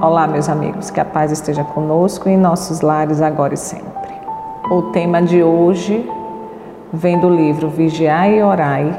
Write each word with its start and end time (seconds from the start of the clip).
Olá, 0.00 0.26
meus 0.26 0.48
amigos, 0.48 0.90
que 0.90 0.98
a 0.98 1.04
paz 1.04 1.30
esteja 1.30 1.62
conosco 1.62 2.28
em 2.28 2.36
nossos 2.36 2.80
lares 2.80 3.22
agora 3.22 3.54
e 3.54 3.56
sempre. 3.56 4.12
O 4.68 4.82
tema 4.90 5.22
de 5.22 5.42
hoje 5.42 6.10
vem 6.92 7.18
do 7.20 7.28
livro 7.28 7.68
Vigiai 7.68 8.38
e 8.38 8.42
Orai, 8.42 8.94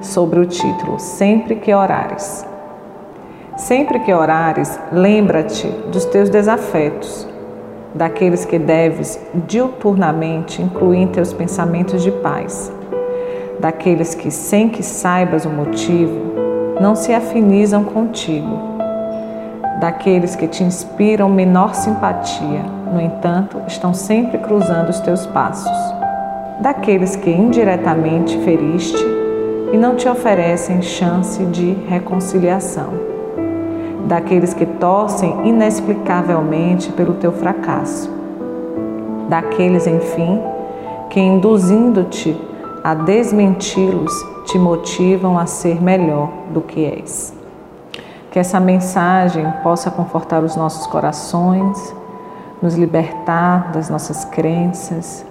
sobre 0.00 0.38
o 0.38 0.46
título 0.46 0.98
Sempre 1.00 1.56
que 1.56 1.74
orares. 1.74 2.46
Sempre 3.56 3.98
que 3.98 4.14
orares, 4.14 4.78
lembra-te 4.92 5.66
dos 5.90 6.04
teus 6.04 6.30
desafetos, 6.30 7.28
daqueles 7.92 8.44
que 8.44 8.60
deves 8.60 9.20
diuturnamente 9.46 10.62
incluir 10.62 10.98
em 10.98 11.08
teus 11.08 11.32
pensamentos 11.32 12.00
de 12.02 12.12
paz, 12.12 12.72
daqueles 13.58 14.14
que, 14.14 14.30
sem 14.30 14.68
que 14.68 14.84
saibas 14.84 15.44
o 15.44 15.50
motivo, 15.50 16.30
não 16.80 16.94
se 16.94 17.12
afinizam 17.12 17.82
contigo 17.84 18.69
daqueles 19.80 20.36
que 20.36 20.46
te 20.46 20.62
inspiram 20.62 21.28
menor 21.30 21.74
simpatia, 21.74 22.62
no 22.92 23.00
entanto, 23.00 23.62
estão 23.66 23.94
sempre 23.94 24.36
cruzando 24.36 24.90
os 24.90 25.00
teus 25.00 25.24
passos, 25.26 25.72
daqueles 26.60 27.16
que 27.16 27.30
indiretamente 27.30 28.38
feriste 28.40 29.02
e 29.72 29.78
não 29.78 29.96
te 29.96 30.06
oferecem 30.06 30.82
chance 30.82 31.42
de 31.46 31.72
reconciliação, 31.88 32.88
daqueles 34.06 34.52
que 34.52 34.66
torcem 34.66 35.48
inexplicavelmente 35.48 36.92
pelo 36.92 37.14
teu 37.14 37.32
fracasso, 37.32 38.10
daqueles, 39.30 39.86
enfim, 39.86 40.42
que 41.08 41.18
induzindo-te 41.18 42.38
a 42.84 42.94
desmenti-los, 42.94 44.12
te 44.44 44.58
motivam 44.58 45.38
a 45.38 45.46
ser 45.46 45.80
melhor 45.80 46.28
do 46.52 46.60
que 46.60 46.84
és. 46.84 47.39
Que 48.30 48.38
essa 48.38 48.60
mensagem 48.60 49.50
possa 49.62 49.90
confortar 49.90 50.42
os 50.44 50.56
nossos 50.56 50.86
corações, 50.86 51.94
nos 52.62 52.74
libertar 52.74 53.72
das 53.72 53.88
nossas 53.90 54.24
crenças, 54.24 55.24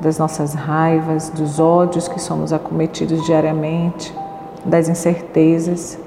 das 0.00 0.18
nossas 0.18 0.54
raivas, 0.54 1.30
dos 1.30 1.60
ódios 1.60 2.08
que 2.08 2.20
somos 2.20 2.52
acometidos 2.52 3.24
diariamente, 3.24 4.14
das 4.64 4.88
incertezas 4.88 5.98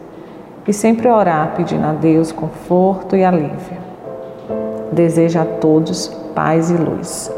e 0.67 0.73
sempre 0.73 1.07
orar 1.07 1.53
pedindo 1.55 1.85
a 1.85 1.93
Deus 1.93 2.31
conforto 2.31 3.15
e 3.15 3.23
alívio. 3.23 3.77
Desejo 4.91 5.39
a 5.39 5.45
todos 5.45 6.07
paz 6.33 6.69
e 6.69 6.75
luz. 6.75 7.31